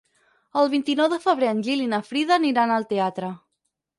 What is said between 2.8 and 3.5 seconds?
teatre.